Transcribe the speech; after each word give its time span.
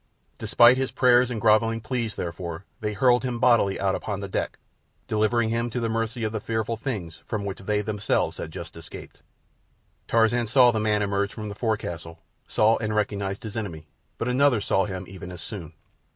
Despite 0.39 0.77
his 0.77 0.89
prayers 0.91 1.29
and 1.29 1.39
grovelling 1.39 1.79
pleas, 1.79 2.15
therefore, 2.15 2.65
they 2.79 2.93
hurled 2.93 3.23
him 3.23 3.37
bodily 3.37 3.79
out 3.79 3.93
upon 3.93 4.19
the 4.19 4.27
deck, 4.27 4.57
delivering 5.07 5.49
him 5.49 5.69
to 5.69 5.79
the 5.79 5.89
mercy 5.89 6.23
of 6.23 6.31
the 6.31 6.39
fearful 6.39 6.75
things 6.75 7.21
from 7.27 7.45
which 7.45 7.59
they 7.59 7.77
had 7.77 7.85
themselves 7.85 8.41
just 8.49 8.75
escaped. 8.75 9.21
Tarzan 10.07 10.47
saw 10.47 10.71
the 10.71 10.79
man 10.79 11.03
emerge 11.03 11.31
from 11.35 11.49
the 11.49 11.53
forecastle—saw 11.53 12.77
and 12.77 12.95
recognized 12.95 13.43
his 13.43 13.55
enemy; 13.55 13.85
but 14.17 14.27
another 14.27 14.59
saw 14.59 14.85
him 14.85 15.05
even 15.07 15.29
as 15.31 15.41
soon. 15.43 15.71